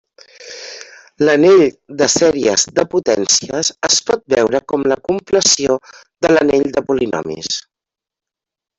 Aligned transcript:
L'anell 1.27 1.61
de 1.99 2.07
sèries 2.13 2.63
de 2.79 2.87
potències 2.95 3.71
es 3.91 4.01
pot 4.09 4.25
veure 4.37 4.63
com 4.75 4.89
la 4.95 5.01
compleció 5.13 5.79
de 6.01 6.37
l'anell 6.37 6.67
de 6.81 6.89
polinomis. 6.91 7.65